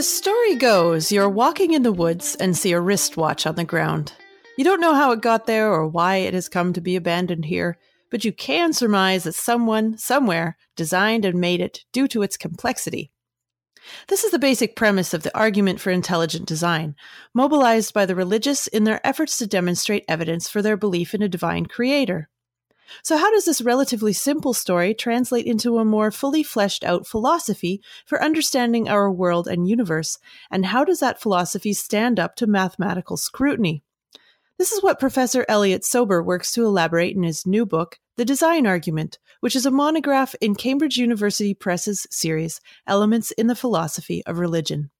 [0.00, 4.14] The story goes you're walking in the woods and see a wristwatch on the ground.
[4.56, 7.44] You don't know how it got there or why it has come to be abandoned
[7.44, 7.76] here,
[8.10, 13.12] but you can surmise that someone, somewhere, designed and made it due to its complexity.
[14.08, 16.94] This is the basic premise of the argument for intelligent design,
[17.34, 21.28] mobilized by the religious in their efforts to demonstrate evidence for their belief in a
[21.28, 22.30] divine creator.
[23.02, 27.80] So, how does this relatively simple story translate into a more fully fleshed out philosophy
[28.06, 30.18] for understanding our world and universe?
[30.50, 33.82] And how does that philosophy stand up to mathematical scrutiny?
[34.58, 38.66] This is what Professor Elliot Sober works to elaborate in his new book, The Design
[38.66, 44.38] Argument, which is a monograph in Cambridge University Press's series, Elements in the Philosophy of
[44.38, 44.90] Religion.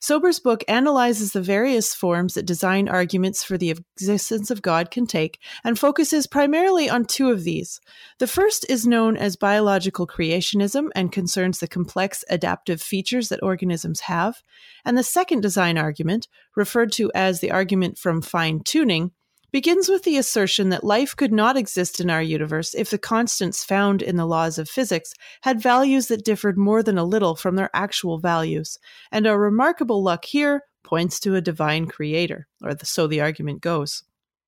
[0.00, 5.06] Sober's book analyzes the various forms that design arguments for the existence of God can
[5.06, 7.80] take and focuses primarily on two of these.
[8.18, 14.00] The first is known as biological creationism and concerns the complex adaptive features that organisms
[14.00, 14.42] have.
[14.84, 19.12] And the second design argument, referred to as the argument from fine tuning,
[19.54, 23.62] begins with the assertion that life could not exist in our universe if the constants
[23.62, 27.54] found in the laws of physics had values that differed more than a little from
[27.54, 28.80] their actual values.
[29.12, 34.02] And our remarkable luck here points to a divine creator, or so the argument goes.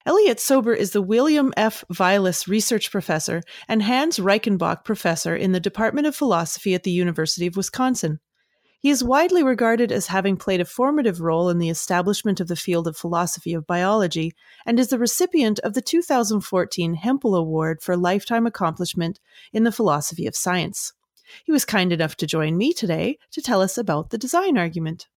[0.06, 1.84] Elliot Sober is the William F.
[1.88, 7.46] Vilas Research Professor and Hans Reichenbach Professor in the Department of Philosophy at the University
[7.46, 8.18] of Wisconsin.
[8.78, 12.56] He is widely regarded as having played a formative role in the establishment of the
[12.56, 14.32] field of philosophy of biology
[14.64, 19.18] and is the recipient of the 2014 Hempel Award for Lifetime Accomplishment
[19.52, 20.92] in the Philosophy of Science.
[21.44, 25.08] He was kind enough to join me today to tell us about the design argument.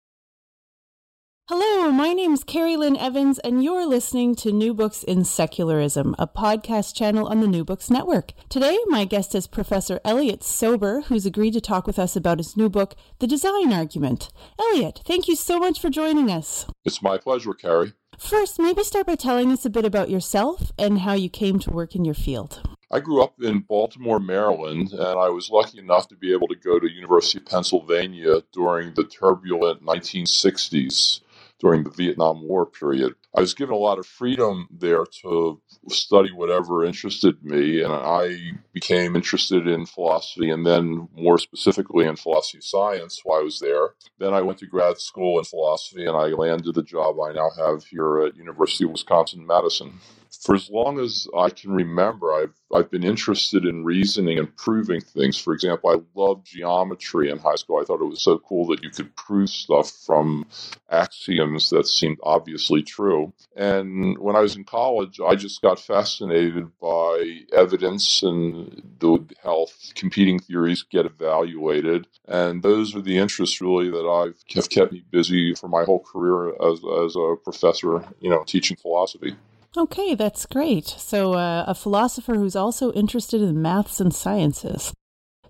[1.51, 6.15] Hello, my name is Carrie Lynn Evans, and you're listening to New Books in Secularism,
[6.19, 8.33] a podcast channel on the New Books Network.
[8.49, 12.55] Today, my guest is Professor Elliot Sober, who's agreed to talk with us about his
[12.55, 14.29] new book, The Design Argument.
[14.59, 16.67] Elliot, thank you so much for joining us.
[16.85, 17.93] It's my pleasure, Carrie.
[18.19, 21.71] First, maybe start by telling us a bit about yourself and how you came to
[21.71, 22.61] work in your field.
[22.91, 26.55] I grew up in Baltimore, Maryland, and I was lucky enough to be able to
[26.55, 31.21] go to University of Pennsylvania during the turbulent 1960s
[31.59, 33.13] during the Vietnam War period.
[33.35, 38.53] I was given a lot of freedom there to study whatever interested me, and I
[38.73, 43.89] became interested in philosophy and then more specifically in philosophy science while I was there.
[44.17, 47.49] Then I went to grad school in philosophy and I landed the job I now
[47.57, 49.99] have here at University of Wisconsin Madison
[50.31, 55.01] for as long as I can remember, I've I've been interested in reasoning and proving
[55.01, 55.37] things.
[55.39, 57.79] For example, I loved geometry in high school.
[57.81, 60.45] I thought it was so cool that you could prove stuff from
[60.89, 63.33] axioms that seemed obviously true.
[63.55, 69.67] And when I was in college, I just got fascinated by evidence and the how
[69.95, 72.07] competing theories get evaluated.
[72.27, 76.01] And those are the interests really that I've have kept me busy for my whole
[76.01, 79.35] career as as a professor, you know, teaching philosophy.
[79.77, 80.87] Okay, that's great.
[80.87, 84.91] So, uh, a philosopher who's also interested in maths and sciences.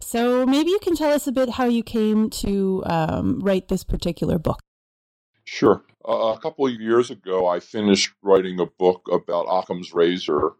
[0.01, 3.83] So, maybe you can tell us a bit how you came to um, write this
[3.83, 4.59] particular book.
[5.45, 5.83] Sure.
[6.05, 10.53] A couple of years ago, I finished writing a book about Occam's razor,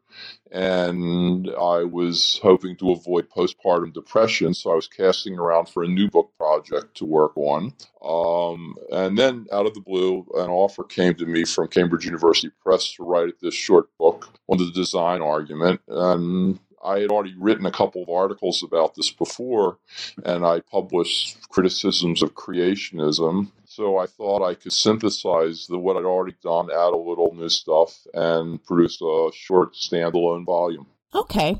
[0.51, 5.88] and I was hoping to avoid postpartum depression, so I was casting around for a
[5.88, 7.74] new book project to work on.
[8.03, 12.51] Um, and then, out of the blue, an offer came to me from Cambridge University
[12.62, 15.80] Press to write this short book on the design argument.
[15.88, 19.77] And I had already written a couple of articles about this before,
[20.25, 23.51] and I published criticisms of creationism.
[23.79, 27.47] So I thought I could synthesize the what I'd already done, add a little new
[27.47, 30.87] stuff, and produce a short standalone volume.
[31.15, 31.55] Okay.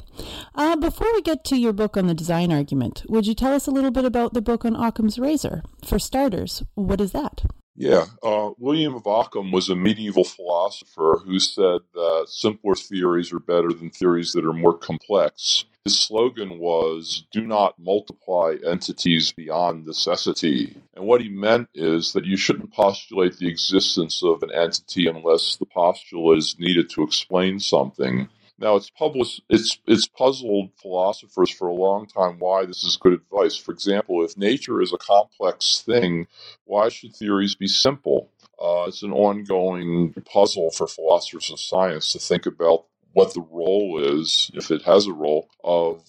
[0.54, 3.68] Uh, before we get to your book on the design argument, would you tell us
[3.68, 5.64] a little bit about the book on Occam's razor?
[5.86, 7.46] For starters, what is that?
[7.74, 13.40] Yeah, uh, William of Ockham was a medieval philosopher who said that simpler theories are
[13.40, 15.64] better than theories that are more complex.
[15.86, 20.76] His slogan was, Do not multiply entities beyond necessity.
[20.94, 25.56] And what he meant is that you shouldn't postulate the existence of an entity unless
[25.56, 28.28] the postulate is needed to explain something.
[28.60, 33.14] Now it's published it's it's puzzled philosophers for a long time why this is good
[33.14, 33.56] advice.
[33.56, 36.28] For example, if nature is a complex thing,
[36.66, 38.30] why should theories be simple?
[38.62, 42.84] Uh, it's an ongoing puzzle for philosophers of science to think about
[43.14, 46.04] what the role is, if it has a role, of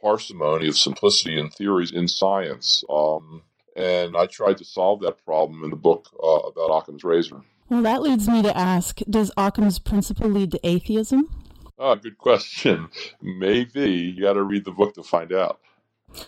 [0.00, 2.84] parsimony, of simplicity in theories in science.
[2.90, 3.42] Um,
[3.76, 7.40] and I tried to solve that problem in the book uh, about Occam's razor.
[7.70, 11.28] Well, that leads me to ask Does Occam's principle lead to atheism?
[11.78, 12.88] Ah, good question.
[13.22, 15.60] Maybe you got to read the book to find out.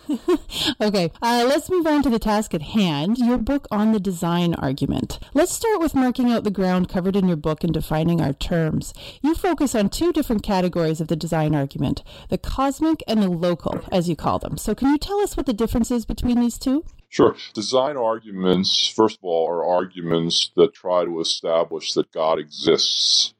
[0.81, 4.53] okay, uh, let's move on to the task at hand your book on the design
[4.55, 5.19] argument.
[5.33, 8.93] Let's start with marking out the ground covered in your book and defining our terms.
[9.21, 13.81] You focus on two different categories of the design argument the cosmic and the local,
[13.91, 14.57] as you call them.
[14.57, 16.83] So, can you tell us what the difference is between these two?
[17.09, 17.35] Sure.
[17.53, 23.33] Design arguments, first of all, are arguments that try to establish that God exists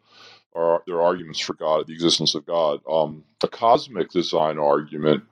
[0.56, 2.80] are arguments for God, the existence of God.
[2.89, 5.24] Um, a cosmic design argument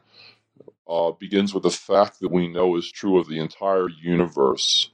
[0.87, 4.91] uh, begins with the fact that we know is true of the entire universe.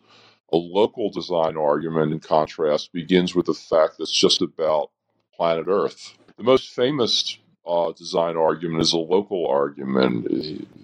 [0.51, 4.91] A local design argument, in contrast, begins with the fact that's just about
[5.35, 6.17] planet Earth.
[6.37, 7.37] The most famous
[7.69, 10.27] uh, design argument is a local argument.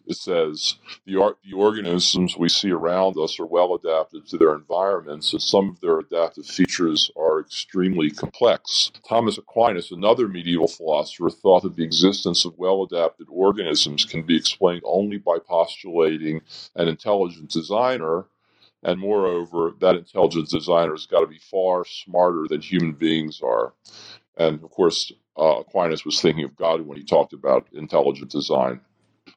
[0.07, 4.55] It says the, ar- the organisms we see around us are well adapted to their
[4.55, 8.91] environments, and some of their adaptive features are extremely complex.
[9.09, 14.37] Thomas Aquinas, another medieval philosopher, thought that the existence of well adapted organisms can be
[14.37, 16.41] explained only by postulating
[16.75, 18.27] an intelligent designer
[18.83, 23.73] and moreover, that intelligent designer has got to be far smarter than human beings are.
[24.37, 28.81] And of course, uh, Aquinas was thinking of God when he talked about intelligent design.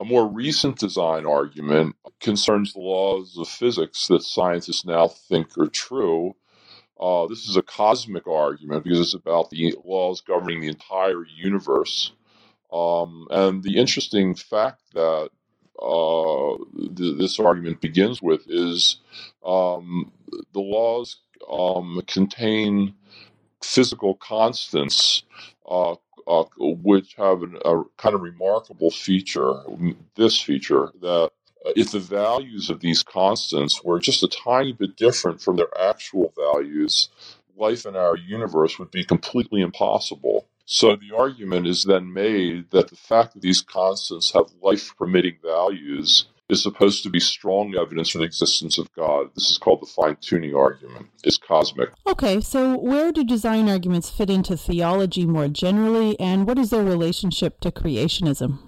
[0.00, 5.68] A more recent design argument concerns the laws of physics that scientists now think are
[5.68, 6.34] true.
[7.00, 12.12] Uh, this is a cosmic argument because it's about the laws governing the entire universe.
[12.72, 15.30] Um, and the interesting fact that
[15.82, 16.56] uh,
[16.96, 18.98] th- this argument begins with is
[19.44, 20.12] um,
[20.52, 21.18] the laws
[21.50, 22.94] um, contain
[23.62, 25.22] physical constants
[25.68, 25.94] uh,
[26.26, 29.54] uh, which have an, a kind of remarkable feature,
[30.14, 31.30] this feature, that
[31.76, 36.32] if the values of these constants were just a tiny bit different from their actual
[36.36, 37.08] values,
[37.56, 40.46] life in our universe would be completely impossible.
[40.66, 45.38] So the argument is then made that the fact that these constants have life permitting
[45.42, 49.30] values is supposed to be strong evidence for the existence of God.
[49.34, 51.08] This is called the fine tuning argument.
[51.22, 51.90] It's cosmic.
[52.06, 56.84] Okay, so where do design arguments fit into theology more generally, and what is their
[56.84, 58.58] relationship to creationism?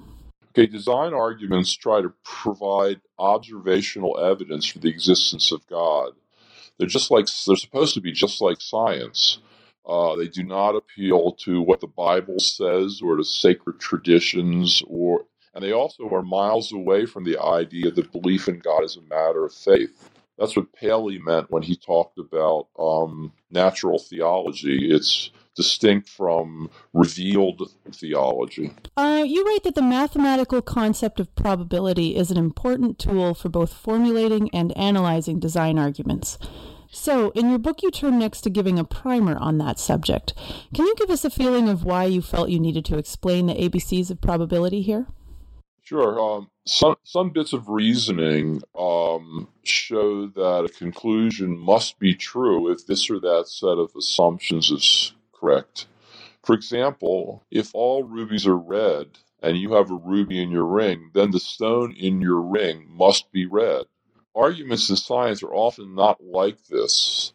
[0.51, 6.13] Okay, design arguments try to provide observational evidence for the existence of God.
[6.77, 9.39] They're just like they're supposed to be just like science.
[9.87, 15.25] Uh, they do not appeal to what the Bible says or to sacred traditions or
[15.55, 19.03] and they also are miles away from the idea that belief in God is a
[19.03, 20.11] matter of faith.
[20.39, 24.91] That's what Paley meant when he talked about um, natural theology.
[24.91, 28.73] It's distinct from revealed theology.
[28.97, 33.73] Uh, you write that the mathematical concept of probability is an important tool for both
[33.73, 36.39] formulating and analyzing design arguments.
[36.93, 40.33] So, in your book, you turn next to giving a primer on that subject.
[40.75, 43.55] Can you give us a feeling of why you felt you needed to explain the
[43.55, 45.07] ABCs of probability here?
[45.91, 46.21] Sure.
[46.21, 52.87] Um, some some bits of reasoning um, show that a conclusion must be true if
[52.87, 55.89] this or that set of assumptions is correct.
[56.45, 61.11] For example, if all rubies are red and you have a ruby in your ring,
[61.15, 63.87] then the stone in your ring must be red.
[64.37, 67.33] Arguments in science are often not like this.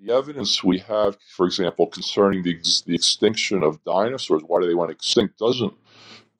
[0.00, 4.74] the evidence we have, for example, concerning the, the extinction of dinosaurs, why do they
[4.74, 5.74] went extinct, doesn't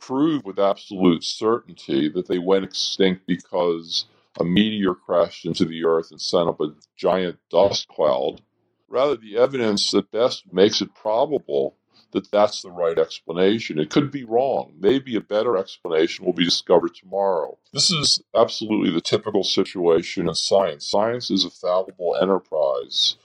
[0.03, 4.07] prove with absolute certainty that they went extinct because
[4.41, 8.43] a meteor crashed into the earth and sent up a giant dust cloud.
[8.89, 11.77] Rather, the evidence at best makes it probable
[12.11, 13.79] that that's the right explanation.
[13.79, 14.75] It could be wrong.
[14.79, 17.57] Maybe a better explanation will be discovered tomorrow.
[17.73, 20.91] This is absolutely the typical situation in science.
[20.91, 23.17] Science is a fallible enterprise.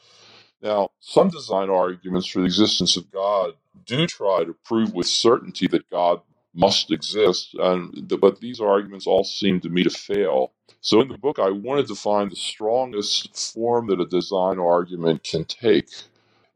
[0.61, 3.53] Now, some design arguments for the existence of God
[3.85, 6.21] do try to prove with certainty that God
[6.57, 10.53] must exist, and but these arguments all seem to me to fail.
[10.81, 15.23] So in the book, I wanted to find the strongest form that a design argument
[15.25, 15.89] can take.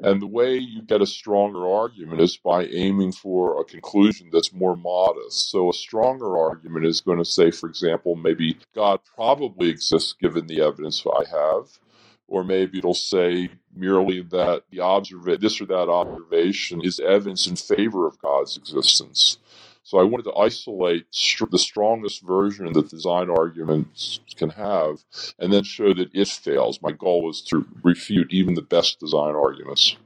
[0.02, 4.54] And the way you get a stronger argument is by aiming for a conclusion that's
[4.54, 5.52] more modest.
[5.52, 10.48] So, a stronger argument is going to say, for example, maybe God probably exists given
[10.48, 11.80] the evidence I have.
[12.28, 17.56] Or maybe it'll say merely that the observa- this or that observation is evidence in
[17.58, 19.40] favor of God's existence.
[19.84, 25.04] So I wanted to isolate the strongest version that design arguments can have
[25.40, 26.82] and then show that it fails.
[26.82, 29.98] My goal was to refute even the best design arguments.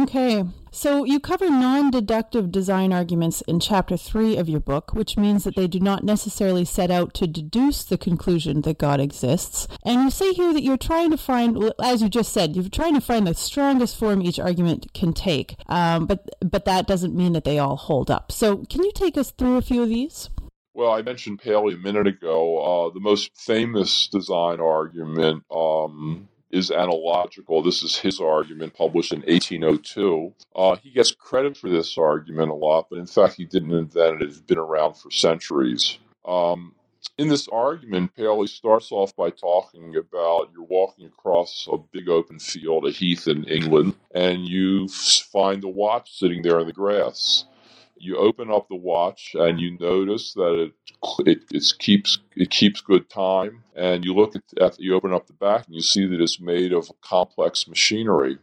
[0.00, 5.16] Okay, so you cover non deductive design arguments in chapter three of your book, which
[5.16, 9.66] means that they do not necessarily set out to deduce the conclusion that God exists.
[9.84, 12.94] And you say here that you're trying to find, as you just said, you're trying
[12.94, 17.32] to find the strongest form each argument can take, um, but, but that doesn't mean
[17.32, 18.30] that they all hold up.
[18.30, 20.30] So can you take us through a few of these?
[20.74, 22.58] Well, I mentioned Paley a minute ago.
[22.86, 27.62] Uh, the most famous design argument um, is analogical.
[27.62, 30.34] This is his argument published in 1802.
[30.54, 34.22] Uh, he gets credit for this argument a lot, but in fact, he didn't invent
[34.22, 34.28] it.
[34.28, 35.98] It's been around for centuries.
[36.24, 36.74] Um,
[37.16, 42.38] in this argument, Paley starts off by talking about you're walking across a big open
[42.38, 47.44] field, a heath in England, and you find a watch sitting there in the grass
[48.00, 50.72] you open up the watch and you notice that it
[51.52, 53.62] it, keeps it keeps good time.
[53.76, 56.40] And you look at, at you open up the back and you see that it's
[56.40, 58.38] made of complex machinery.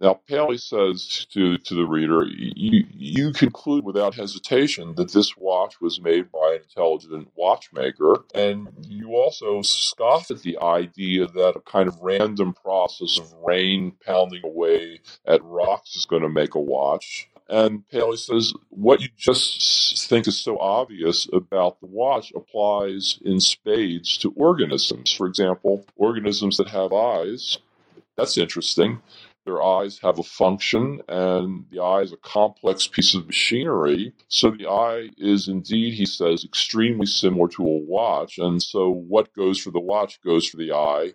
[0.00, 5.80] Now paley says to, to the reader you, you conclude without hesitation that this watch
[5.80, 8.24] was made by an intelligent watchmaker.
[8.32, 13.92] And you also scoff at the idea that a kind of random process of rain
[14.06, 19.08] pounding away at rocks is going to make a watch and Paley says, what you
[19.16, 25.12] just think is so obvious about the watch applies in spades to organisms.
[25.12, 27.58] For example, organisms that have eyes,
[28.16, 29.00] that's interesting.
[29.46, 34.12] Their eyes have a function, and the eye is a complex piece of machinery.
[34.28, 38.36] So the eye is indeed, he says, extremely similar to a watch.
[38.36, 41.14] And so what goes for the watch goes for the eye.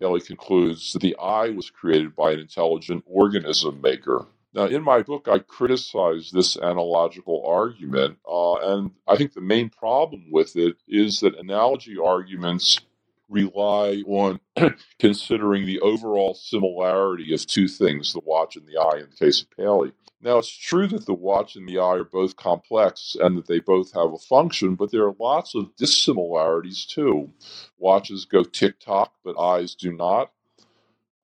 [0.00, 4.26] Paley concludes that the eye was created by an intelligent organism maker.
[4.54, 9.70] Now, in my book, I criticize this analogical argument, uh, and I think the main
[9.70, 12.80] problem with it is that analogy arguments
[13.28, 14.40] rely on
[14.98, 19.42] considering the overall similarity of two things, the watch and the eye, in the case
[19.42, 19.92] of Paley.
[20.20, 23.60] Now, it's true that the watch and the eye are both complex and that they
[23.60, 27.30] both have a function, but there are lots of dissimilarities too.
[27.78, 30.32] Watches go tick tock, but eyes do not.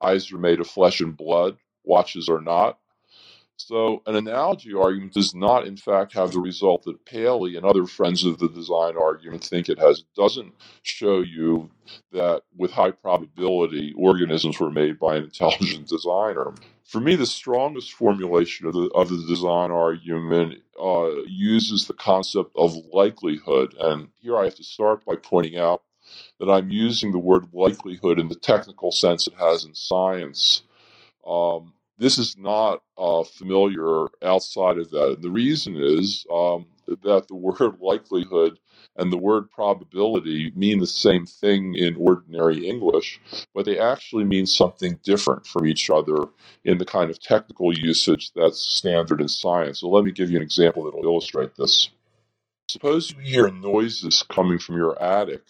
[0.02, 2.78] Eyes are made of flesh and blood, watches are not.
[3.56, 7.87] So, an analogy argument does not, in fact, have the result that Paley and other
[7.87, 10.00] friends of the design argument think it has.
[10.00, 11.70] It doesn't show you
[12.12, 16.52] that, with high probability, organisms were made by an intelligent designer.
[16.84, 22.50] For me, the strongest formulation of the, of the design argument uh, uses the concept
[22.56, 23.75] of likelihood.
[23.78, 25.82] And here I have to start by pointing out
[26.40, 30.62] that I'm using the word likelihood in the technical sense it has in science.
[31.26, 35.14] Um, this is not uh, familiar outside of that.
[35.14, 38.58] And the reason is um, that the word likelihood
[38.96, 43.20] and the word probability mean the same thing in ordinary English,
[43.54, 46.16] but they actually mean something different from each other
[46.64, 49.80] in the kind of technical usage that's standard in science.
[49.80, 51.90] So let me give you an example that will illustrate this.
[52.68, 55.42] Suppose you hear noises coming from your attic,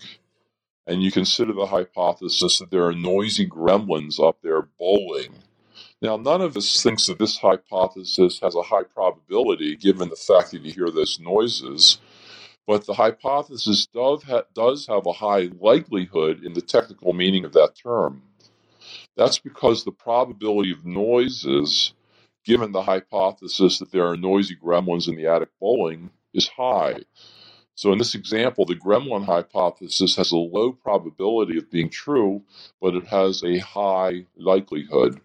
[0.86, 5.34] and you consider the hypothesis that there are noisy gremlins up there bowling
[6.04, 10.50] now, none of us thinks that this hypothesis has a high probability given the fact
[10.50, 11.96] that you hear those noises,
[12.66, 18.22] but the hypothesis does, have a high likelihood in the technical meaning of that term.
[19.16, 21.94] That's because the probability of noises,
[22.44, 26.98] given the hypothesis that there are noisy gremlins in the attic bowling, is high.
[27.76, 32.42] So, in this example, the gremlin hypothesis has a low probability of being true,
[32.78, 35.22] but it has a high likelihood.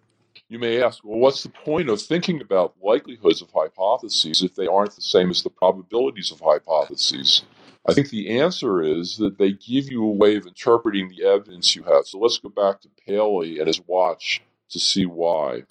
[0.49, 4.65] You may ask, well, what's the point of thinking about likelihoods of hypotheses if they
[4.65, 7.43] aren't the same as the probabilities of hypotheses?
[7.87, 11.75] I think the answer is that they give you a way of interpreting the evidence
[11.75, 12.07] you have.
[12.07, 14.41] So let's go back to Paley and his watch
[14.71, 15.65] to see why.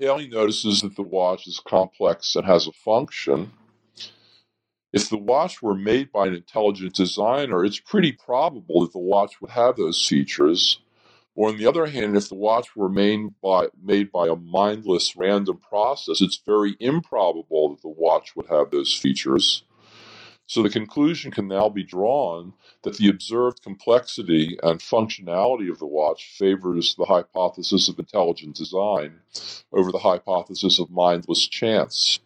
[0.00, 3.52] Paley notices that the watch is complex and has a function.
[4.92, 9.40] If the watch were made by an intelligent designer, it's pretty probable that the watch
[9.40, 10.80] would have those features.
[11.40, 15.16] Or on the other hand, if the watch were made by, made by a mindless
[15.16, 19.64] random process, it's very improbable that the watch would have those features.
[20.44, 25.86] So the conclusion can now be drawn that the observed complexity and functionality of the
[25.86, 29.20] watch favors the hypothesis of intelligent design
[29.72, 32.20] over the hypothesis of mindless chance.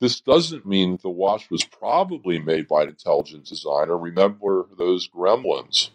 [0.00, 3.96] This doesn't mean that the watch was probably made by an intelligent designer.
[3.96, 5.88] Remember those gremlins.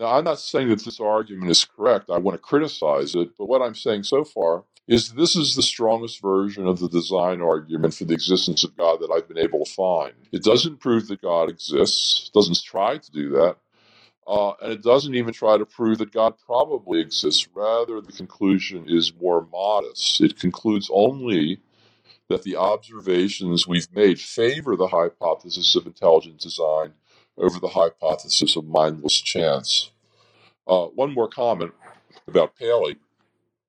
[0.00, 2.08] Now, I'm not saying that this argument is correct.
[2.08, 5.62] I want to criticize it, but what I'm saying so far is this is the
[5.62, 9.62] strongest version of the design argument for the existence of God that I've been able
[9.62, 10.14] to find.
[10.32, 13.56] It doesn't prove that God exists, doesn't try to do that,
[14.26, 17.46] uh, and it doesn't even try to prove that God probably exists.
[17.54, 20.22] Rather, the conclusion is more modest.
[20.22, 21.60] It concludes only
[22.28, 26.94] that the observations we've made favor the hypothesis of intelligent design
[27.38, 29.90] over the hypothesis of mindless chance.
[30.66, 31.72] Uh, one more comment
[32.28, 32.96] about Paley.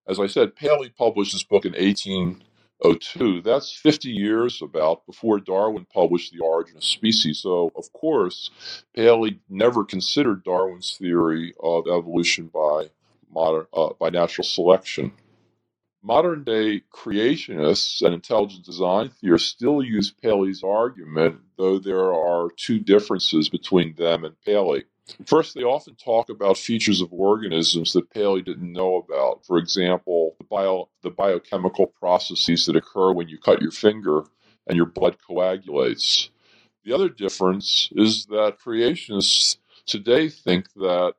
[0.07, 3.41] As I said, Paley published this book in 1802.
[3.41, 7.39] That's 50 years about before Darwin published The Origin of Species.
[7.39, 8.51] So, of course,
[8.95, 12.89] Paley never considered Darwin's theory of evolution by
[13.33, 15.13] modern uh, by natural selection.
[16.03, 22.79] Modern day creationists and intelligent design theorists still use Paley's argument, though there are two
[22.79, 24.85] differences between them and Paley.
[25.27, 29.45] First, they often talk about features of organisms that Paley didn't know about.
[29.45, 34.23] For example, the, bio, the biochemical processes that occur when you cut your finger
[34.67, 36.31] and your blood coagulates.
[36.83, 41.13] The other difference is that creationists today think that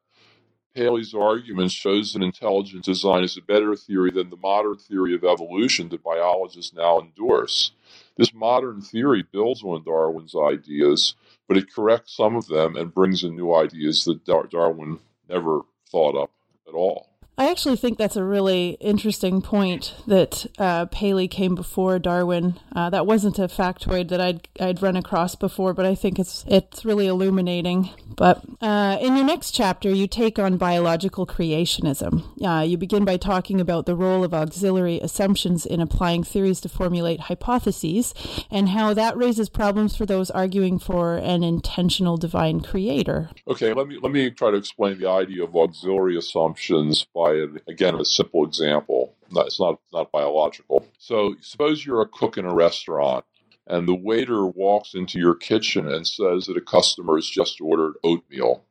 [0.75, 5.25] Paley's argument shows that intelligent design is a better theory than the modern theory of
[5.25, 7.73] evolution that biologists now endorse.
[8.17, 11.15] This modern theory builds on Darwin's ideas,
[11.49, 16.17] but it corrects some of them and brings in new ideas that Darwin never thought
[16.17, 16.31] up
[16.67, 17.12] at all.
[17.39, 22.61] I actually think that's a really interesting point that uh, Paley came before Darwin.
[22.77, 26.45] Uh, that wasn't a factoid that I'd I'd run across before, but I think it's
[26.47, 27.89] it's really illuminating.
[28.17, 32.23] But uh, in your next chapter, you take on biological creationism.
[32.45, 36.69] Uh, you begin by talking about the role of auxiliary assumptions in applying theories to
[36.69, 38.13] formulate hypotheses,
[38.51, 43.31] and how that raises problems for those arguing for an intentional divine creator.
[43.49, 47.95] Okay, let me let me try to explain the idea of auxiliary assumptions by again
[47.95, 49.15] a simple example.
[49.35, 50.87] It's not not biological.
[50.99, 53.25] So suppose you're a cook in a restaurant
[53.67, 57.95] and the waiter walks into your kitchen and says that a customer has just ordered
[58.03, 58.65] oatmeal.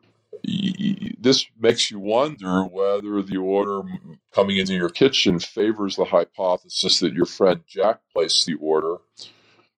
[1.20, 3.82] This makes you wonder whether the order
[4.34, 8.98] coming into your kitchen favors the hypothesis that your friend Jack placed the order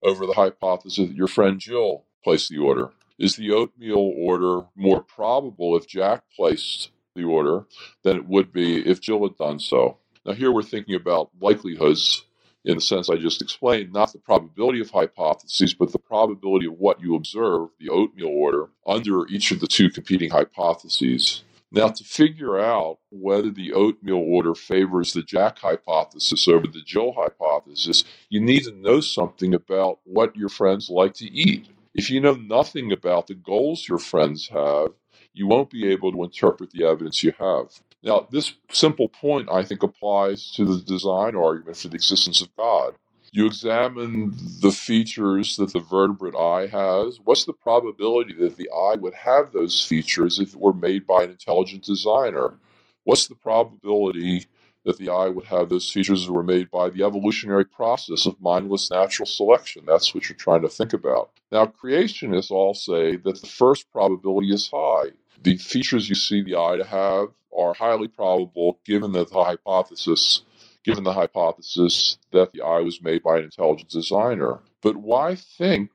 [0.02, 2.90] over the hypothesis that your friend Jill placed the order.
[3.18, 7.66] Is the oatmeal order more probable if Jack placed the order
[8.02, 9.98] than it would be if Jill had done so?
[10.24, 12.24] Now, here we're thinking about likelihoods
[12.64, 16.78] in the sense I just explained, not the probability of hypotheses, but the probability of
[16.78, 21.44] what you observe, the oatmeal order, under each of the two competing hypotheses.
[21.70, 27.12] Now, to figure out whether the oatmeal order favors the Jack hypothesis over the Jill
[27.12, 31.66] hypothesis, you need to know something about what your friends like to eat.
[31.92, 34.88] If you know nothing about the goals your friends have,
[35.34, 37.66] you won't be able to interpret the evidence you have.
[38.02, 42.54] Now, this simple point, I think, applies to the design argument for the existence of
[42.56, 42.94] God.
[43.32, 47.18] You examine the features that the vertebrate eye has.
[47.24, 51.24] What's the probability that the eye would have those features if it were made by
[51.24, 52.54] an intelligent designer?
[53.02, 54.46] What's the probability
[54.84, 58.40] that the eye would have those features that were made by the evolutionary process of
[58.40, 59.84] mindless natural selection?
[59.84, 61.30] That's what you're trying to think about.
[61.50, 65.10] Now, creationists all say that the first probability is high.
[65.44, 70.42] The features you see the eye to have are highly probable given that the hypothesis
[70.84, 74.60] given the hypothesis that the eye was made by an intelligent designer.
[74.82, 75.90] But why think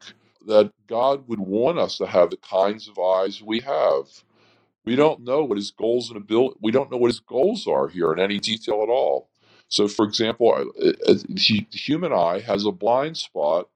[0.48, 4.06] that God would want us to have the kinds of eyes we have?
[4.86, 7.90] We don't know what his goals and ability we don't know what his goals are
[7.90, 9.30] here in any detail at all.
[9.70, 13.70] So for example, uh, uh, the human eye has a blind spot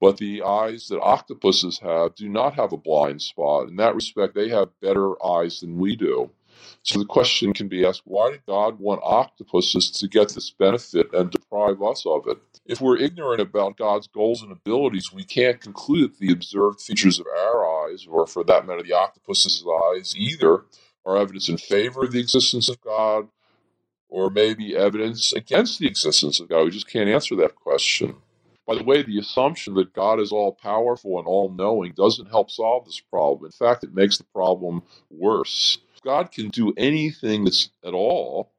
[0.00, 3.68] but the eyes that octopuses have do not have a blind spot.
[3.68, 6.30] In that respect, they have better eyes than we do.
[6.82, 11.12] So the question can be asked why did God want octopuses to get this benefit
[11.12, 12.38] and deprive us of it?
[12.66, 17.20] If we're ignorant about God's goals and abilities, we can't conclude that the observed features
[17.20, 20.64] of our eyes, or for that matter, the octopus's eyes, either
[21.06, 23.28] are evidence in favor of the existence of God
[24.08, 26.64] or maybe evidence against the existence of God.
[26.64, 28.16] We just can't answer that question.
[28.68, 32.50] By the way, the assumption that God is all powerful and all knowing doesn't help
[32.50, 33.46] solve this problem.
[33.46, 35.78] In fact, it makes the problem worse.
[36.04, 38.52] God can do anything that's at all,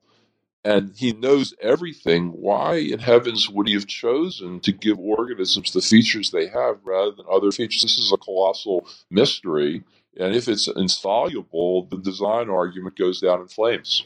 [0.66, 2.30] and he knows everything.
[2.30, 7.12] Why in heavens would he have chosen to give organisms the features they have rather
[7.12, 7.84] than other features?
[7.84, 9.84] This is a colossal mystery.
[10.20, 14.06] And if it's insoluble, the design argument goes down in flames.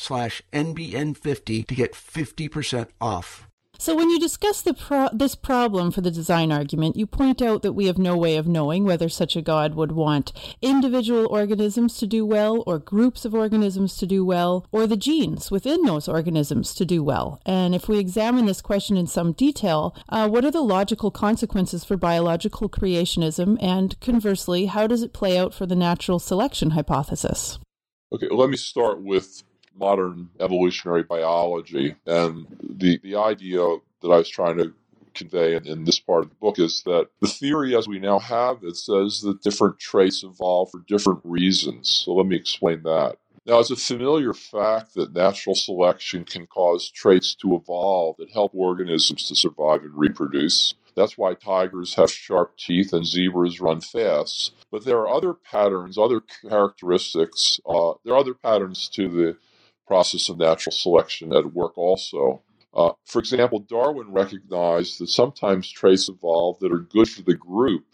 [0.00, 3.46] slash NBN50 to get 50% off.
[3.80, 7.62] So, when you discuss the pro- this problem for the design argument, you point out
[7.62, 11.96] that we have no way of knowing whether such a God would want individual organisms
[11.96, 16.08] to do well, or groups of organisms to do well, or the genes within those
[16.08, 17.40] organisms to do well.
[17.46, 21.82] And if we examine this question in some detail, uh, what are the logical consequences
[21.82, 23.56] for biological creationism?
[23.62, 27.58] And conversely, how does it play out for the natural selection hypothesis?
[28.12, 29.42] Okay, let me start with
[29.80, 31.96] modern evolutionary biology.
[32.06, 33.60] And the, the idea
[34.02, 34.72] that I was trying to
[35.14, 38.20] convey in, in, this part of the book is that the theory as we now
[38.20, 41.88] have it says that different traits evolve for different reasons.
[42.04, 43.16] So let me explain that.
[43.46, 48.54] Now, it's a familiar fact that natural selection can cause traits to evolve that help
[48.54, 50.74] organisms to survive and reproduce.
[50.94, 54.52] That's why tigers have sharp teeth and zebras run fast.
[54.70, 57.58] But there are other patterns, other characteristics.
[57.66, 59.36] Uh, there are other patterns to the
[59.90, 62.44] process of natural selection at work also.
[62.72, 67.84] Uh, for example, Darwin recognized that sometimes traits evolve that are good for the group,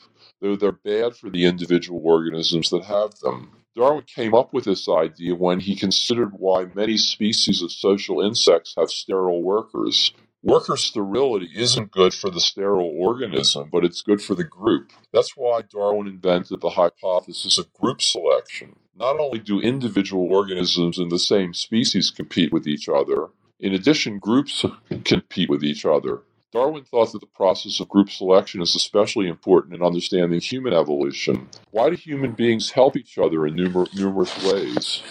[0.43, 3.51] though they're bad for the individual organisms that have them.
[3.75, 8.75] Darwin came up with this idea when he considered why many species of social insects
[8.77, 10.13] have sterile workers.
[10.43, 14.93] Worker sterility isn't good for the sterile organism, but it's good for the group.
[15.15, 18.77] That's why Darwin invented the hypothesis of group selection.
[18.99, 23.29] Not only do individual organisms in the same species compete with each other,
[23.61, 24.65] in addition, groups
[25.05, 26.23] compete with each other.
[26.51, 31.49] Darwin thought that the process of group selection is especially important in understanding human evolution.
[31.73, 35.03] Why do human beings help each other in numer- numerous ways?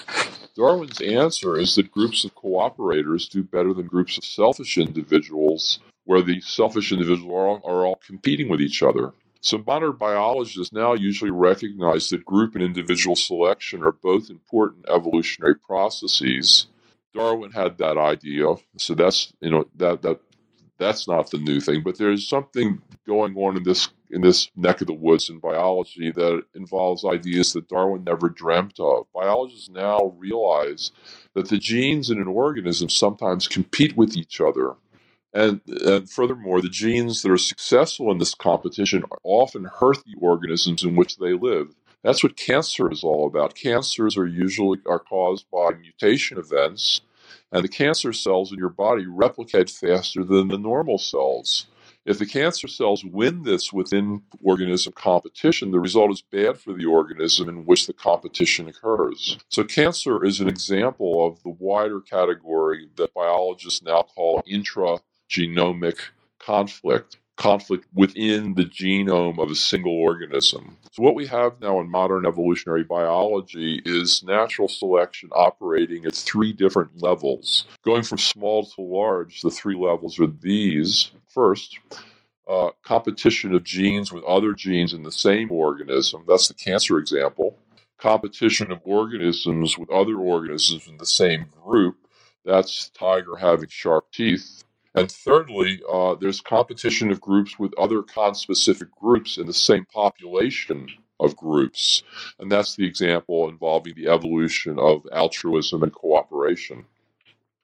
[0.56, 6.24] Darwin's answer is that groups of cooperators do better than groups of selfish individuals, where
[6.24, 9.13] the selfish individuals are all, are all competing with each other.
[9.45, 15.53] So modern biologists now usually recognize that group and individual selection are both important evolutionary
[15.53, 16.65] processes.
[17.13, 20.19] Darwin had that idea, so that's you know that that
[20.79, 21.84] that's not the new thing.
[21.84, 26.10] But there's something going on in this in this neck of the woods in biology
[26.10, 29.05] that involves ideas that Darwin never dreamt of.
[29.13, 30.91] Biologists now realize
[31.36, 34.73] that the genes in an organism sometimes compete with each other
[35.36, 40.82] and, and, furthermore, the genes that are successful in this competition often hurt the organisms
[40.82, 41.76] in which they live.
[42.04, 43.54] That's what cancer is all about.
[43.54, 47.02] Cancers are usually are caused by mutation events,
[47.52, 51.67] and the cancer cells in your body replicate faster than the normal cells.
[52.06, 56.86] If the cancer cells win this within organism competition, the result is bad for the
[56.86, 59.38] organism in which the competition occurs.
[59.50, 65.97] So, cancer is an example of the wider category that biologists now call intra genomic
[66.39, 70.77] conflict, conflict within the genome of a single organism.
[70.91, 76.53] So, what we have now in modern evolutionary biology is natural selection operating at three
[76.53, 77.65] different levels.
[77.83, 81.11] Going from small to large, the three levels are these.
[81.29, 81.79] First,
[82.47, 86.23] uh, competition of genes with other genes in the same organism.
[86.27, 87.57] That's the cancer example.
[87.97, 91.97] Competition of organisms with other organisms in the same group
[92.45, 94.63] That's tiger having sharp teeth.
[94.95, 100.88] And thirdly, uh, there's competition of groups with other conspecific groups in the same population
[101.19, 102.03] of groups.
[102.39, 106.86] And that's the example involving the evolution of altruism and cooperation.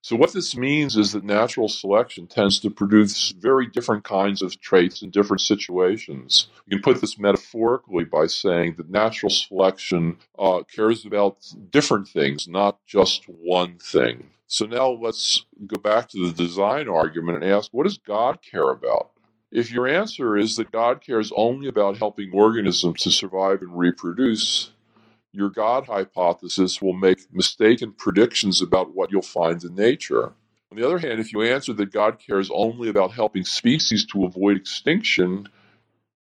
[0.04, 4.60] So, what this means is that natural selection tends to produce very different kinds of
[4.60, 6.48] traits in different situations.
[6.66, 12.48] You can put this metaphorically by saying that natural selection uh, cares about different things,
[12.48, 14.32] not just one thing.
[14.54, 18.70] So, now let's go back to the design argument and ask what does God care
[18.70, 19.12] about?
[19.50, 24.72] If your answer is that God cares only about helping organisms to survive and reproduce,
[25.32, 30.34] your God hypothesis will make mistaken predictions about what you'll find in nature.
[30.70, 34.26] On the other hand, if you answer that God cares only about helping species to
[34.26, 35.48] avoid extinction,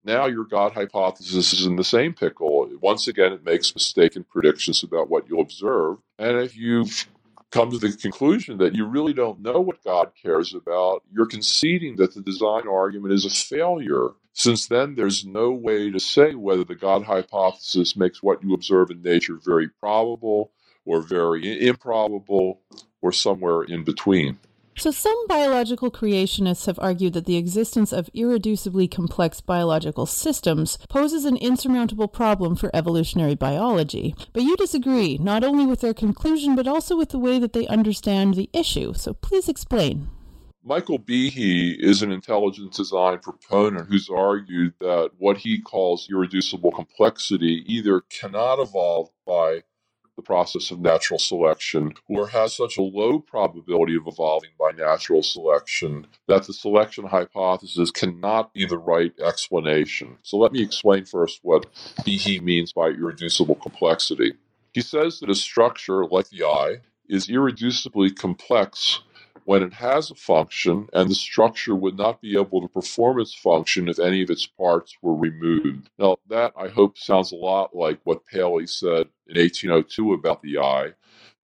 [0.04, 2.68] now your God hypothesis is in the same pickle.
[2.82, 5.96] Once again, it makes mistaken predictions about what you'll observe.
[6.18, 7.08] And if you've
[7.50, 11.96] come to the conclusion that you really don't know what God cares about, you're conceding
[11.96, 14.10] that the design argument is a failure.
[14.34, 18.90] Since then, there's no way to say whether the God hypothesis makes what you observe
[18.90, 20.52] in nature very probable
[20.84, 22.60] or very improbable
[23.02, 24.38] or somewhere in between.
[24.78, 31.24] So, some biological creationists have argued that the existence of irreducibly complex biological systems poses
[31.24, 34.14] an insurmountable problem for evolutionary biology.
[34.32, 37.66] But you disagree, not only with their conclusion, but also with the way that they
[37.66, 38.94] understand the issue.
[38.94, 40.10] So, please explain.
[40.62, 47.64] Michael Behe is an intelligent design proponent who's argued that what he calls irreducible complexity
[47.66, 49.62] either cannot evolve by
[50.18, 55.22] the process of natural selection or has such a low probability of evolving by natural
[55.22, 60.18] selection that the selection hypothesis cannot be the right explanation.
[60.24, 61.66] So let me explain first what
[62.00, 64.32] Behe means by irreducible complexity.
[64.72, 69.00] He says that a structure like the eye is irreducibly complex
[69.48, 73.34] when it has a function and the structure would not be able to perform its
[73.34, 75.88] function if any of its parts were removed.
[75.98, 80.58] Now, that I hope sounds a lot like what Paley said in 1802 about the
[80.58, 80.88] eye.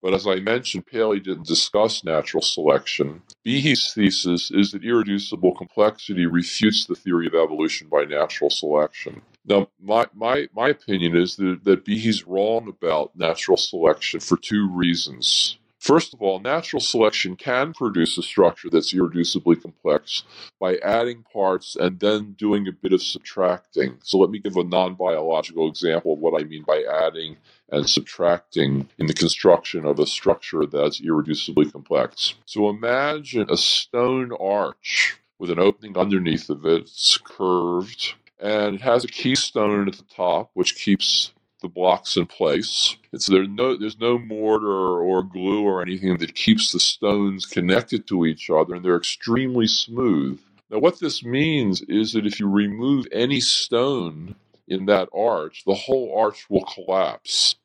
[0.03, 3.23] But as I mentioned, Paley didn't discuss natural selection.
[3.43, 9.23] Behe's thesis is that irreducible complexity refutes the theory of evolution by natural selection.
[9.47, 14.69] Now, my, my, my opinion is that, that Behe's wrong about natural selection for two
[14.69, 15.57] reasons.
[15.85, 20.23] First of all, natural selection can produce a structure that's irreducibly complex
[20.59, 23.99] by adding parts and then doing a bit of subtracting.
[24.03, 27.37] So let me give a non biological example of what I mean by adding
[27.71, 32.33] and subtracting in the construction of a structure that's irreducibly complex.
[32.47, 36.85] So imagine a stone arch with an opening underneath of it.
[36.85, 42.27] It's curved and it has a keystone at the top, which keeps the blocks in
[42.27, 42.97] place.
[43.11, 48.07] It's there no there's no mortar or glue or anything that keeps the stones connected
[48.09, 50.39] to each other, and they're extremely smooth.
[50.71, 54.35] Now, what this means is that if you remove any stone
[54.69, 57.57] in that arch, the whole arch will collapse.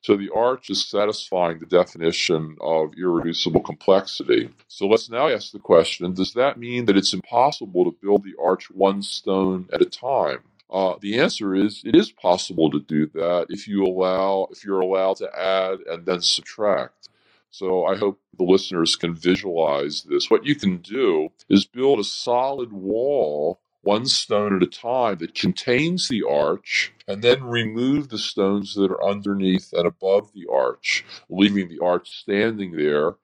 [0.00, 4.48] So the arch is satisfying the definition of irreducible complexity.
[4.66, 8.34] So let's now ask the question Does that mean that it's impossible to build the
[8.42, 10.40] arch one stone at a time?
[10.72, 14.80] Uh, the answer is it is possible to do that if you allow if you're
[14.80, 17.10] allowed to add and then subtract.
[17.50, 20.30] So I hope the listeners can visualize this.
[20.30, 25.34] What you can do is build a solid wall one stone at a time that
[25.34, 31.04] contains the arch and then remove the stones that are underneath and above the arch,
[31.28, 33.16] leaving the arch standing there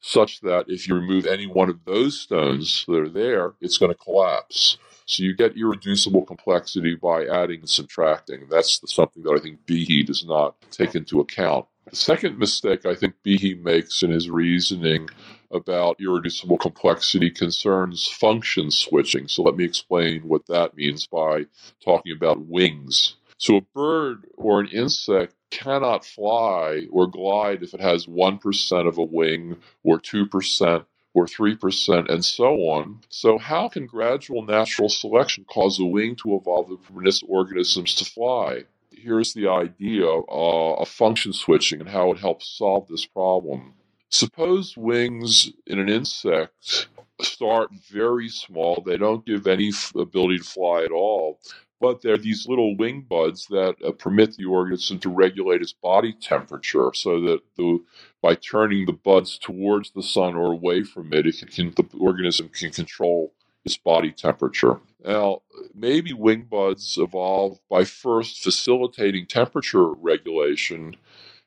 [0.00, 3.92] such that if you remove any one of those stones that are there, it's going
[3.92, 4.78] to collapse.
[5.06, 8.48] So you get irreducible complexity by adding and subtracting.
[8.50, 11.66] That's something that I think Behe does not take into account.
[11.88, 15.08] The second mistake I think Behe makes in his reasoning
[15.52, 19.28] about irreducible complexity concerns function switching.
[19.28, 21.46] So let me explain what that means by
[21.84, 23.14] talking about wings.
[23.38, 28.98] So a bird or an insect cannot fly or glide if it has 1% of
[28.98, 30.84] a wing or 2%
[31.16, 33.00] or 3%, and so on.
[33.08, 38.04] So, how can gradual natural selection cause a wing to evolve to permit organisms to
[38.04, 38.64] fly?
[38.90, 43.72] Here's the idea uh, of function switching and how it helps solve this problem.
[44.10, 46.88] Suppose wings in an insect
[47.22, 51.40] start very small, they don't give any ability to fly at all,
[51.80, 56.12] but they're these little wing buds that uh, permit the organism to regulate its body
[56.12, 57.78] temperature so that the
[58.22, 62.48] by turning the buds towards the sun or away from it, it can, the organism
[62.48, 63.32] can control
[63.64, 64.80] its body temperature.
[65.04, 65.42] Now,
[65.74, 70.96] maybe wing buds evolved by first facilitating temperature regulation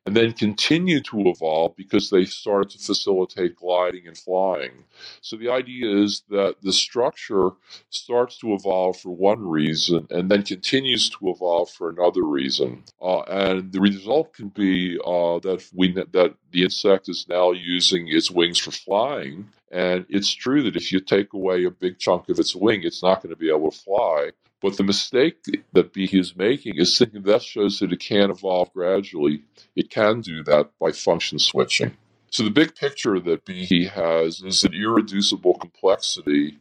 [0.05, 4.85] and then continue to evolve because they start to facilitate gliding and flying.
[5.21, 7.51] So the idea is that the structure
[7.89, 12.83] starts to evolve for one reason and then continues to evolve for another reason.
[13.01, 18.07] Uh, and the result can be uh, that we that the insect is now using
[18.07, 19.49] its wings for flying.
[19.71, 23.03] And it's true that if you take away a big chunk of its wing, it's
[23.03, 24.31] not going to be able to fly.
[24.61, 25.37] But the mistake
[25.73, 29.43] that Behe is making is thinking that shows that it can evolve gradually.
[29.75, 31.95] It can do that by function switching.
[32.29, 36.59] So the big picture that Behe has is that irreducible complexity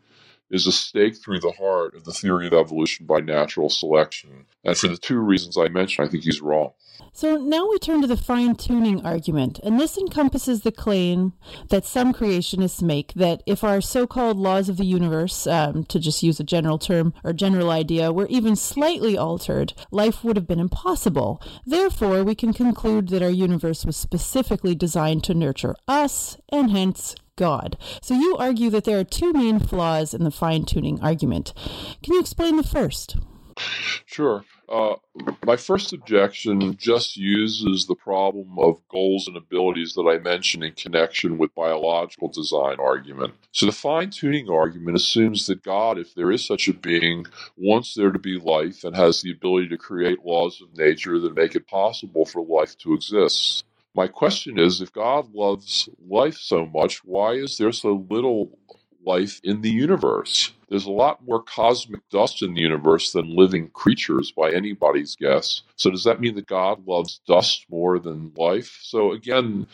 [0.50, 4.46] is a stake through the heart of the theory of evolution by natural selection.
[4.64, 6.72] And for the two reasons I mentioned, I think he's wrong.
[7.12, 11.32] So now we turn to the fine tuning argument, and this encompasses the claim
[11.68, 15.98] that some creationists make that if our so called laws of the universe, um, to
[15.98, 20.46] just use a general term or general idea, were even slightly altered, life would have
[20.46, 21.42] been impossible.
[21.64, 27.14] Therefore, we can conclude that our universe was specifically designed to nurture us, and hence
[27.38, 27.78] God.
[28.02, 31.54] So you argue that there are two main flaws in the fine tuning argument.
[32.02, 33.16] Can you explain the first?
[34.04, 34.44] Sure.
[34.68, 34.96] Uh,
[35.46, 40.72] my first objection just uses the problem of goals and abilities that I mentioned in
[40.72, 43.34] connection with biological design argument.
[43.52, 47.24] So the fine tuning argument assumes that God, if there is such a being,
[47.56, 51.34] wants there to be life and has the ability to create laws of nature that
[51.34, 53.64] make it possible for life to exist.
[53.94, 58.58] My question is if God loves life so much, why is there so little
[59.04, 60.52] life in the universe?
[60.68, 65.62] There's a lot more cosmic dust in the universe than living creatures by anybody's guess.
[65.76, 68.78] So, does that mean that God loves dust more than life?
[68.82, 69.66] So, again,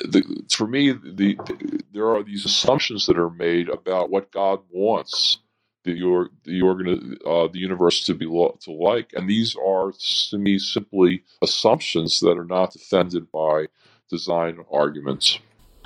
[0.00, 4.60] the, for me, the, the, there are these assumptions that are made about what God
[4.70, 5.38] wants
[5.84, 9.92] the the organ uh, the universe to be lo- to like, and these are
[10.30, 13.66] to me simply assumptions that are not defended by
[14.10, 15.38] design arguments.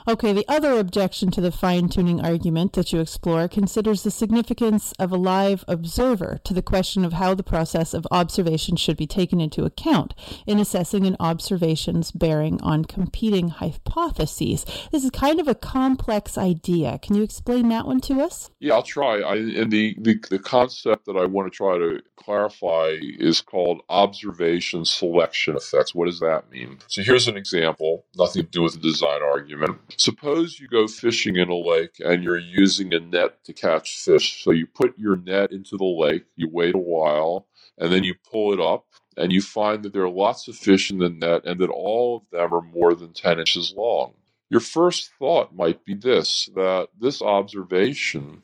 [0.06, 4.92] Okay, the other objection to the fine tuning argument that you explore considers the significance
[4.98, 9.06] of a live observer to the question of how the process of observation should be
[9.06, 10.12] taken into account
[10.46, 14.66] in assessing an observation's bearing on competing hypotheses.
[14.92, 16.98] This is kind of a complex idea.
[16.98, 18.50] Can you explain that one to us?
[18.60, 19.20] Yeah, I'll try.
[19.20, 23.80] I, and the, the, the concept that I want to try to clarify is called
[23.88, 25.94] observation selection effects.
[25.94, 26.80] What does that mean?
[26.88, 29.78] So here's an example, nothing to do with the design argument.
[29.96, 34.42] Suppose you go fishing in a lake and you're using a net to catch fish.
[34.42, 37.46] So you put your net into the lake, you wait a while,
[37.78, 40.90] and then you pull it up, and you find that there are lots of fish
[40.90, 44.14] in the net and that all of them are more than 10 inches long.
[44.50, 48.42] Your first thought might be this that this observation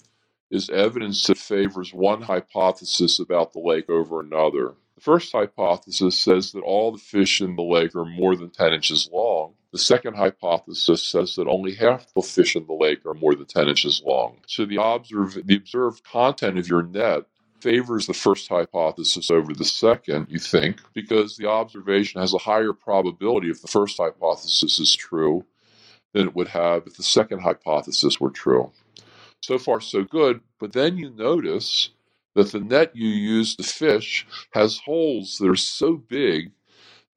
[0.50, 4.74] is evidence that favors one hypothesis about the lake over another.
[4.96, 8.72] The first hypothesis says that all the fish in the lake are more than 10
[8.72, 9.54] inches long.
[9.72, 13.46] The second hypothesis says that only half the fish in the lake are more than
[13.46, 14.38] 10 inches long.
[14.46, 17.24] So the, observe, the observed content of your net
[17.61, 22.72] favors the first hypothesis over the second, you think, because the observation has a higher
[22.72, 25.44] probability if the first hypothesis is true
[26.12, 28.72] than it would have if the second hypothesis were true.
[29.42, 31.90] So far, so good, but then you notice
[32.35, 36.52] that the net you use to fish has holes that are so big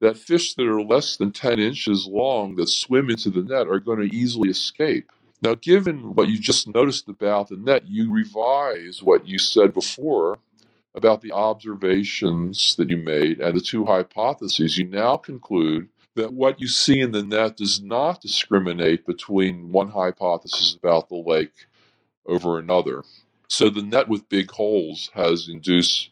[0.04, 3.80] that fish that are less than 10 inches long that swim into the net are
[3.80, 5.10] going to easily escape.
[5.42, 10.38] Now, given what you just noticed about the net, you revise what you said before
[10.94, 14.78] about the observations that you made and the two hypotheses.
[14.78, 19.88] You now conclude that what you see in the net does not discriminate between one
[19.88, 21.66] hypothesis about the lake
[22.26, 23.02] over another.
[23.48, 26.10] So the net with big holes has induced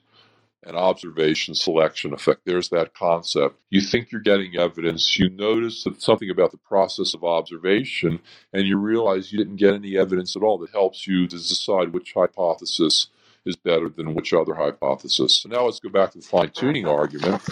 [0.64, 2.42] an observation selection effect.
[2.44, 3.57] There's that concept.
[3.70, 8.20] You think you're getting evidence, you notice something about the process of observation,
[8.53, 11.92] and you realize you didn't get any evidence at all that helps you to decide
[11.92, 13.09] which hypothesis
[13.44, 15.38] is better than which other hypothesis.
[15.38, 17.42] So now let's go back to the fine tuning argument.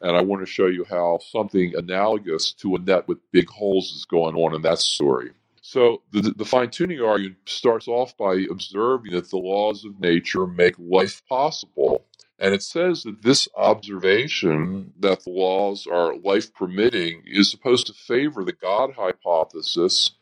[0.00, 3.92] And I want to show you how something analogous to a net with big holes
[3.92, 5.32] is going on in that story.
[5.60, 10.46] So the, the fine tuning argument starts off by observing that the laws of nature
[10.46, 12.06] make life possible.
[12.38, 17.92] And it says that this observation that the laws are life permitting is supposed to
[17.92, 20.12] favor the God hypothesis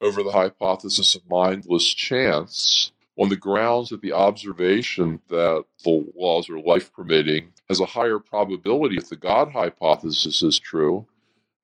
[0.00, 6.48] over the hypothesis of mindless chance on the grounds that the observation that the laws
[6.48, 11.06] are life permitting has a higher probability if the God hypothesis is true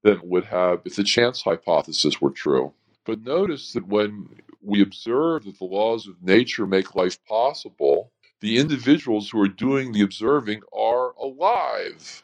[0.02, 2.74] than it would have if the chance hypothesis were true.
[3.07, 4.28] But notice that when
[4.62, 8.12] we observe that the laws of nature make life possible,
[8.45, 12.22] the individuals who are doing the observing are alive.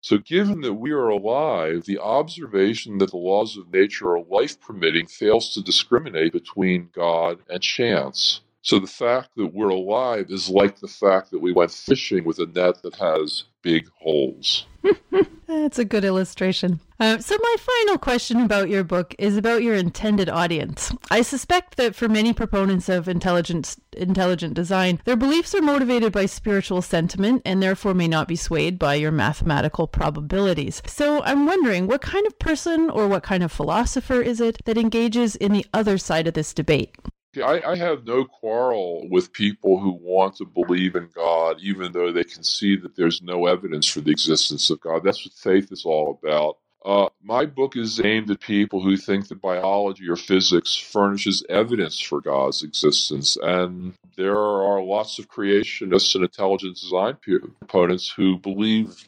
[0.00, 4.60] So, given that we are alive, the observation that the laws of nature are life
[4.60, 8.42] permitting fails to discriminate between God and chance.
[8.62, 12.38] So, the fact that we're alive is like the fact that we went fishing with
[12.38, 14.66] a net that has big holes.
[15.48, 16.78] That's a good illustration.
[17.00, 20.92] Uh, so, my final question about your book is about your intended audience.
[21.10, 26.26] I suspect that for many proponents of intelligent, intelligent design, their beliefs are motivated by
[26.26, 30.82] spiritual sentiment and therefore may not be swayed by your mathematical probabilities.
[30.84, 34.76] So, I'm wondering what kind of person or what kind of philosopher is it that
[34.76, 36.94] engages in the other side of this debate?
[37.42, 42.12] I, I, have no quarrel with people who want to believe in God, even though
[42.12, 45.02] they can see that there's no evidence for the existence of God.
[45.04, 46.58] That's what faith is all about.
[46.84, 52.00] Uh, my book is aimed at people who think that biology or physics furnishes evidence
[52.00, 53.36] for God's existence.
[53.42, 57.18] And there are lots of creationists and intelligent design
[57.60, 59.04] proponents who believe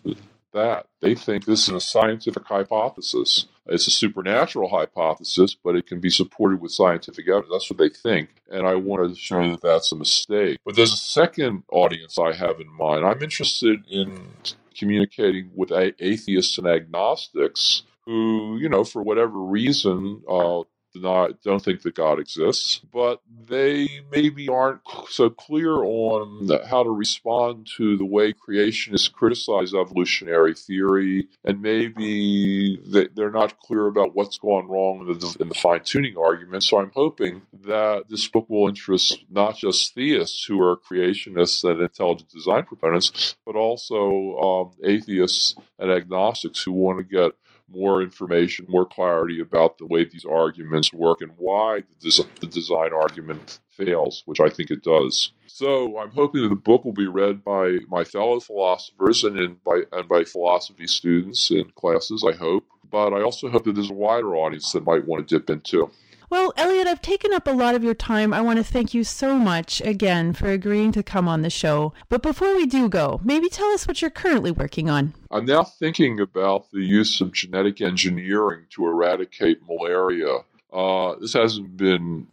[0.52, 0.86] that.
[1.00, 3.46] They think this is a scientific hypothesis.
[3.66, 7.52] It's a supernatural hypothesis, but it can be supported with scientific evidence.
[7.52, 8.30] That's what they think.
[8.50, 10.58] And I wanted to show that that's a mistake.
[10.64, 13.04] But there's a second audience I have in mind.
[13.04, 14.28] I'm interested in
[14.76, 20.62] communicating with atheists and agnostics who, you know, for whatever reason, uh,
[21.00, 26.90] not don't think that God exists, but they maybe aren't so clear on how to
[26.90, 32.78] respond to the way creationists criticize evolutionary theory, and maybe
[33.14, 36.64] they're not clear about what's gone wrong in the, in the fine tuning argument.
[36.64, 41.80] So I'm hoping that this book will interest not just theists who are creationists and
[41.80, 47.32] intelligent design proponents, but also um, atheists and agnostics who want to get
[47.70, 52.46] more information, more clarity about the way these arguments work and why the, des- the
[52.46, 55.32] design argument fails, which I think it does.
[55.46, 59.82] So I'm hoping that the book will be read by my fellow philosophers and by
[59.92, 62.24] and by philosophy students in classes.
[62.28, 65.38] I hope, but I also hope that there's a wider audience that might want to
[65.38, 65.90] dip into.
[66.32, 68.32] Well, Elliott, I've taken up a lot of your time.
[68.32, 71.92] I want to thank you so much again for agreeing to come on the show.
[72.08, 75.12] But before we do go, maybe tell us what you're currently working on.
[75.30, 80.38] I'm now thinking about the use of genetic engineering to eradicate malaria.
[80.72, 82.26] Uh, this hasn't been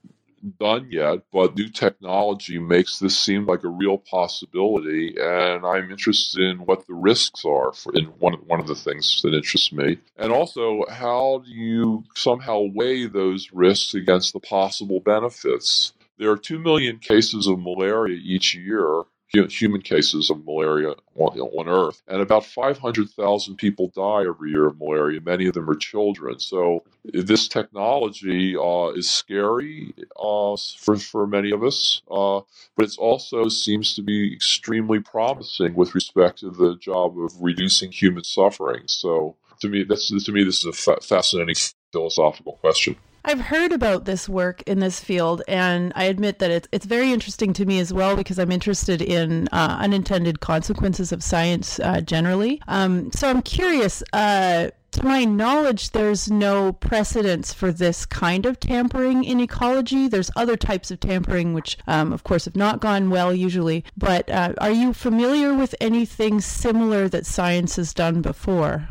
[0.59, 6.41] done yet, but new technology makes this seem like a real possibility, and I'm interested
[6.41, 7.73] in what the risks are.
[7.73, 11.51] For, in one of, one of the things that interests me, and also how do
[11.51, 15.93] you somehow weigh those risks against the possible benefits?
[16.17, 22.01] There are two million cases of malaria each year, human cases of malaria on, Earth,
[22.07, 25.21] and about 500,000 people die every year of malaria.
[25.21, 26.39] Many of them are children.
[26.39, 32.41] So this technology uh, is scary uh, for for many of us, uh,
[32.75, 37.91] but it also seems to be extremely promising with respect to the job of reducing
[37.91, 38.83] human suffering.
[38.87, 41.55] So to me, that's to me this is a fa- fascinating
[41.91, 42.95] philosophical question.
[43.25, 47.11] I've heard about this work in this field, and I admit that it's it's very
[47.11, 52.01] interesting to me as well because I'm interested in uh, unintended consequences of science uh,
[52.01, 52.61] generally.
[52.67, 54.03] Um, so I'm curious.
[54.13, 60.07] Uh, to my knowledge, there's no precedence for this kind of tampering in ecology.
[60.07, 63.85] There's other types of tampering, which, um, of course, have not gone well usually.
[63.95, 68.89] But uh, are you familiar with anything similar that science has done before?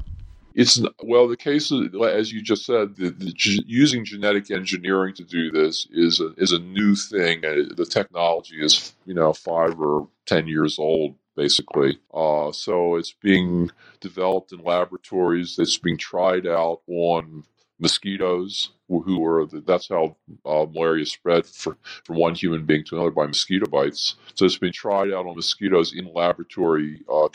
[0.58, 3.32] It's well, the case of, as you just said, the, the,
[3.64, 7.42] using genetic engineering to do this is a, is a new thing.
[7.42, 12.00] The technology is you know five or ten years old basically.
[12.12, 15.60] Uh, so it's being developed in laboratories.
[15.60, 17.44] It's being tried out on
[17.78, 23.12] mosquitoes who are that's how uh, malaria spread for, from one human being to another
[23.12, 24.16] by mosquito bites.
[24.34, 27.28] So it's been tried out on mosquitoes in laboratory uh,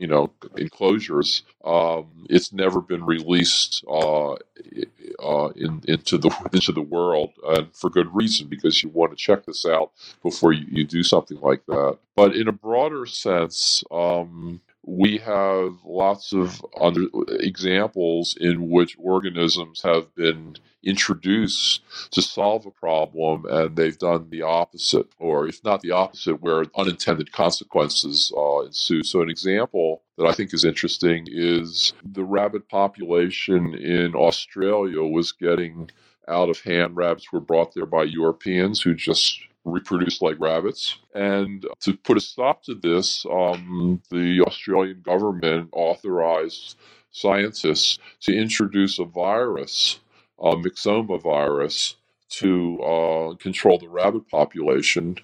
[0.00, 1.44] you know enclosures.
[1.64, 7.90] Um, it's never been released uh, uh, in, into the into the world, and for
[7.90, 9.92] good reason because you want to check this out
[10.24, 11.98] before you, you do something like that.
[12.16, 17.06] But in a broader sense, um, we have lots of other
[17.38, 24.42] examples in which organisms have been introduced to solve a problem and they've done the
[24.42, 29.04] opposite, or if not the opposite, where unintended consequences uh, ensue.
[29.04, 35.30] So, an example that I think is interesting is the rabbit population in Australia was
[35.30, 35.90] getting
[36.26, 36.96] out of hand.
[36.96, 40.98] Rabbits were brought there by Europeans who just reproduced like rabbits.
[41.14, 46.76] And to put a stop to this, um, the Australian government authorized
[47.12, 50.00] scientists to introduce a virus
[50.40, 51.96] a myxoma virus
[52.30, 55.16] to uh, control the rabbit population.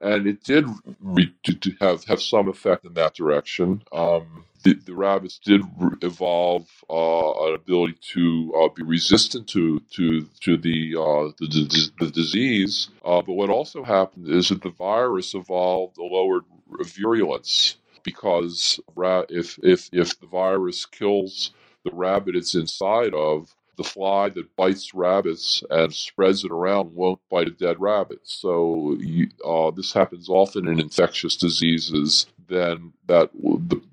[0.00, 0.66] And it did
[1.00, 1.34] re-
[1.80, 3.82] have, have some effect in that direction.
[3.92, 10.22] Um, the, rabbits did re- evolve uh, an ability to uh, be resistant to to
[10.42, 12.90] to the uh, the, the, the disease.
[13.04, 16.44] Uh, but what also happened is that the virus evolved a lowered
[16.84, 21.52] virulence because ra- if if if the virus kills
[21.84, 27.20] the rabbit it's inside of, the fly that bites rabbits and spreads it around won't
[27.30, 28.20] bite a dead rabbit.
[28.24, 32.26] So you, uh, this happens often in infectious diseases.
[32.48, 33.30] Then that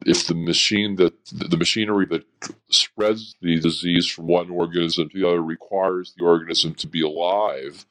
[0.05, 2.25] if the machine that the machinery that
[2.69, 7.85] spreads the disease from one organism to the other requires the organism to be alive.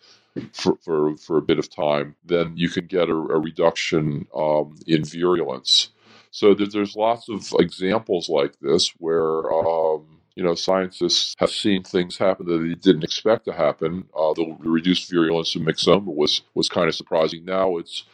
[0.54, 4.76] For, for, for a bit of time, then you can get a, a reduction um,
[4.86, 5.90] in virulence.
[6.30, 12.16] So there's lots of examples like this where um, you know, scientists have seen things
[12.16, 14.08] happen that they didn't expect to happen.
[14.16, 17.44] Uh, the reduced virulence of myxoma was was kind of surprising.
[17.44, 18.04] Now it's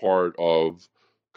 [0.00, 0.88] part of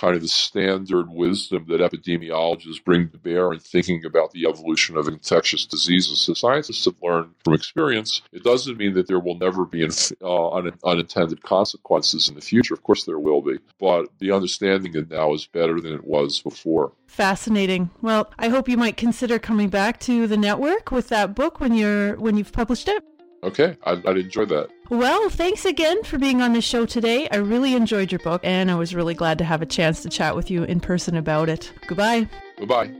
[0.01, 4.97] kind of the standard wisdom that epidemiologists bring to bear in thinking about the evolution
[4.97, 6.19] of infectious diseases.
[6.21, 8.23] So scientists have learned from experience.
[8.33, 12.73] It doesn't mean that there will never be uh, un- unintended consequences in the future.
[12.73, 16.41] Of course, there will be, but the understanding of now is better than it was
[16.41, 16.93] before.
[17.05, 17.91] Fascinating.
[18.01, 21.75] Well, I hope you might consider coming back to the network with that book when
[21.75, 23.03] you're when you've published it.
[23.43, 24.69] Okay, I'd, I'd enjoy that.
[24.89, 27.27] Well, thanks again for being on the show today.
[27.31, 30.09] I really enjoyed your book, and I was really glad to have a chance to
[30.09, 31.71] chat with you in person about it.
[31.87, 32.27] Goodbye.
[32.57, 32.91] Goodbye.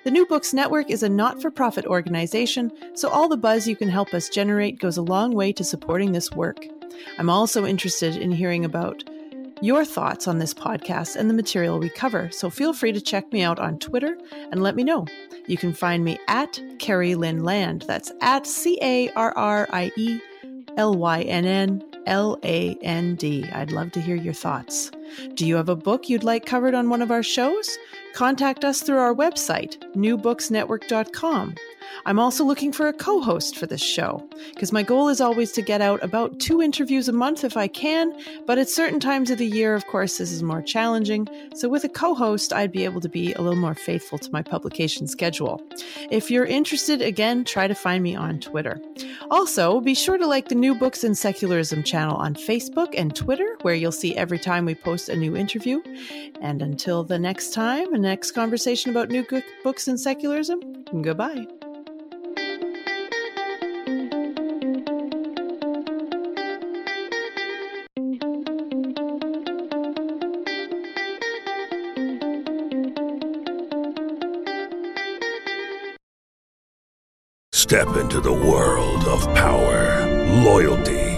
[0.03, 3.77] The New Books Network is a not for profit organization, so all the buzz you
[3.77, 6.67] can help us generate goes a long way to supporting this work.
[7.19, 9.05] I'm also interested in hearing about
[9.61, 13.33] your thoughts on this podcast and the material we cover, so feel free to check
[13.33, 14.17] me out on Twitter
[14.51, 15.07] and let me know.
[15.47, 17.85] You can find me at Carrie Lynn Land.
[17.87, 20.21] That's at C A R R I E
[20.77, 23.45] L Y N N L A N D.
[23.53, 24.91] I'd love to hear your thoughts.
[25.35, 27.79] Do you have a book you'd like covered on one of our shows?
[28.15, 31.55] Contact us through our website, newbooksnetwork.com.
[32.07, 35.53] I'm also looking for a co host for this show, because my goal is always
[35.53, 38.13] to get out about two interviews a month if I can,
[38.47, 41.29] but at certain times of the year, of course, this is more challenging.
[41.55, 44.33] So with a co host, I'd be able to be a little more faithful to
[44.33, 45.63] my publication schedule.
[46.11, 48.81] If you're interested, again, try to find me on Twitter.
[49.31, 53.57] Also, be sure to like the New Books and Secularism channel on Facebook and Twitter,
[53.63, 55.81] where you'll see every time we post a new interview.
[56.41, 59.27] And until the next time, a next conversation about new
[59.65, 60.61] books and secularism,
[61.03, 61.47] goodbye.
[77.53, 80.07] Step into the world of power,
[80.43, 81.18] loyalty,